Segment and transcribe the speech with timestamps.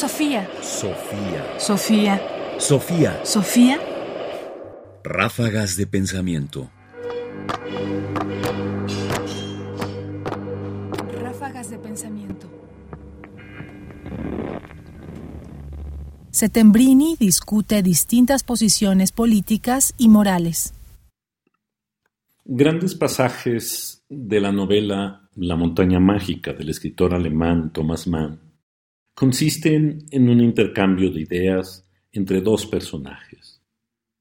[0.00, 0.48] Sofía.
[0.62, 1.58] Sofía.
[1.58, 2.22] Sofía.
[2.58, 3.20] Sofía.
[3.22, 3.78] Sofía.
[5.04, 6.70] Ráfagas de pensamiento.
[11.20, 12.48] Ráfagas de pensamiento.
[16.30, 20.72] Setembrini discute distintas posiciones políticas y morales.
[22.46, 28.49] Grandes pasajes de la novela La montaña mágica del escritor alemán Thomas Mann
[29.14, 33.62] consisten en un intercambio de ideas entre dos personajes,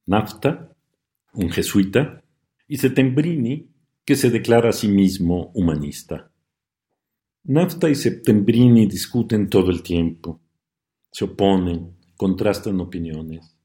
[0.06, 0.76] Nafta,
[1.34, 2.24] un jesuita,
[2.68, 3.68] y Settembrini,
[4.06, 6.32] que se declara a sí mismo humanista.
[7.44, 10.40] Nafta y Settembrini discuten todo el tiempo,
[11.12, 13.56] se oponen, contrastan opiniones.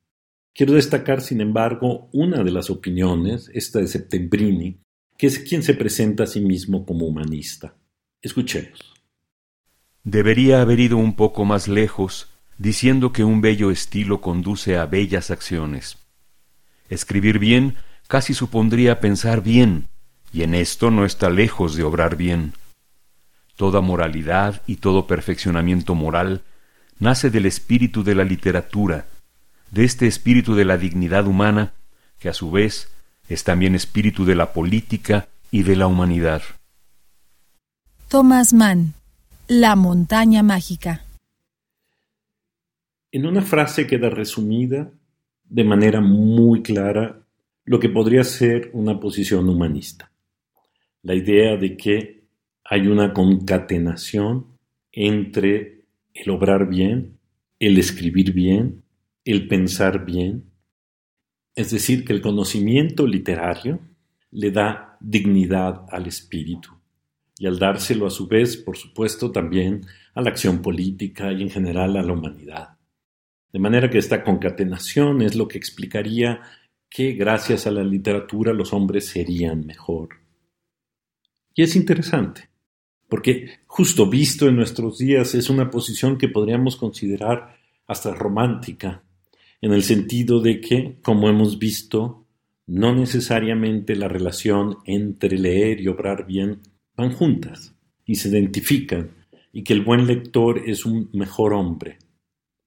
[0.54, 4.78] Quiero destacar, sin embargo, una de las opiniones, esta de Settembrini,
[5.18, 7.76] que es quien se presenta a sí mismo como humanista.
[8.22, 8.93] Escuchemos.
[10.04, 15.30] Debería haber ido un poco más lejos, diciendo que un bello estilo conduce a bellas
[15.30, 15.98] acciones.
[16.90, 19.88] Escribir bien casi supondría pensar bien,
[20.30, 22.52] y en esto no está lejos de obrar bien.
[23.56, 26.42] Toda moralidad y todo perfeccionamiento moral
[26.98, 29.06] nace del espíritu de la literatura,
[29.70, 31.72] de este espíritu de la dignidad humana,
[32.18, 32.90] que a su vez
[33.28, 36.42] es también espíritu de la política y de la humanidad.
[38.08, 38.94] Thomas Mann,
[39.48, 41.04] La montaña mágica.
[43.12, 44.90] En una frase queda resumida
[45.44, 47.20] de manera muy clara
[47.66, 50.10] lo que podría ser una posición humanista.
[51.02, 52.24] La idea de que
[52.64, 54.46] hay una concatenación
[54.90, 55.84] entre
[56.14, 57.18] el obrar bien,
[57.58, 58.82] el escribir bien
[59.24, 60.52] el pensar bien,
[61.54, 63.80] es decir, que el conocimiento literario
[64.30, 66.73] le da dignidad al espíritu
[67.38, 71.50] y al dárselo a su vez, por supuesto, también a la acción política y en
[71.50, 72.78] general a la humanidad.
[73.52, 76.40] De manera que esta concatenación es lo que explicaría
[76.88, 80.10] que gracias a la literatura los hombres serían mejor.
[81.54, 82.48] Y es interesante,
[83.08, 87.56] porque justo visto en nuestros días es una posición que podríamos considerar
[87.86, 89.02] hasta romántica,
[89.60, 92.26] en el sentido de que, como hemos visto,
[92.66, 96.60] no necesariamente la relación entre leer y obrar bien
[96.96, 97.74] van juntas
[98.04, 99.10] y se identifican,
[99.52, 101.98] y que el buen lector es un mejor hombre.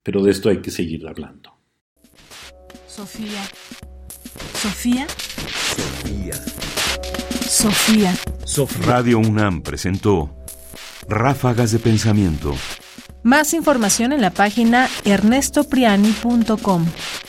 [0.04, 1.52] Pero de esto hay que seguir hablando.
[2.88, 3.44] Sofía.
[4.54, 5.08] Sofía.
[7.48, 8.16] Sofía.
[8.46, 8.86] Sofía.
[8.86, 10.36] Radio UNAM presentó
[11.08, 12.56] Ráfagas de Pensamiento.
[13.24, 16.86] Más información en la página ernestopriani.com.